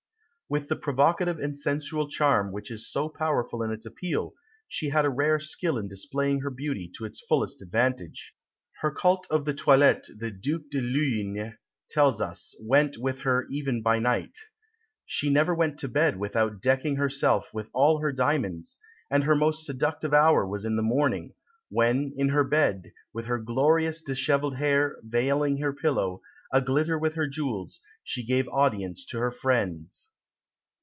With 0.49 0.67
the 0.67 0.75
provocative 0.75 1.39
and 1.39 1.57
sensual 1.57 2.09
charm 2.09 2.51
which 2.51 2.71
is 2.71 2.91
so 2.91 3.07
powerful 3.07 3.63
in 3.63 3.71
its 3.71 3.85
appeal, 3.85 4.33
she 4.67 4.89
had 4.89 5.05
a 5.05 5.09
rare 5.09 5.39
skill 5.39 5.77
in 5.77 5.87
displaying 5.87 6.41
her 6.41 6.49
beauty 6.49 6.91
to 6.97 7.05
its 7.05 7.21
fullest 7.25 7.61
advantage. 7.61 8.35
Her 8.81 8.91
cult 8.91 9.25
of 9.29 9.45
the 9.45 9.53
toilette, 9.53 10.07
the 10.19 10.29
Duc 10.29 10.63
de 10.69 10.81
Luynes 10.81 11.53
tells 11.89 12.19
us, 12.19 12.53
went 12.67 12.97
with 12.97 13.19
her 13.21 13.45
even 13.49 13.81
by 13.81 13.99
night. 13.99 14.37
She 15.05 15.29
never 15.29 15.55
went 15.55 15.79
to 15.79 15.87
bed 15.87 16.17
without 16.19 16.61
decking 16.61 16.97
herself 16.97 17.49
with 17.53 17.69
all 17.73 17.99
her 18.01 18.11
diamonds; 18.11 18.77
and 19.09 19.23
her 19.23 19.35
most 19.35 19.65
seductive 19.65 20.13
hour 20.13 20.45
was 20.45 20.65
in 20.65 20.75
the 20.75 20.83
morning, 20.83 21.33
when, 21.69 22.11
in 22.17 22.27
her 22.27 22.43
bed, 22.43 22.91
with 23.13 23.27
her 23.27 23.39
glorious 23.39 24.01
dishevelled 24.01 24.57
hair 24.57 24.97
veiling 25.01 25.59
her 25.59 25.71
pillow, 25.71 26.19
a 26.51 26.59
glitter 26.59 26.99
with 26.99 27.13
her 27.13 27.25
jewels, 27.29 27.79
she 28.03 28.25
gave 28.25 28.49
audience 28.49 29.05
to 29.05 29.17
her 29.17 29.31
friends. 29.31 30.09